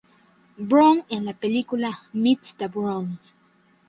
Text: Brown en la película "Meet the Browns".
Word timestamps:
Brown 0.57 1.05
en 1.09 1.25
la 1.25 1.35
película 1.35 2.05
"Meet 2.11 2.55
the 2.57 2.67
Browns". 2.67 3.35